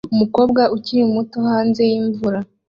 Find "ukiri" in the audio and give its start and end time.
0.75-1.01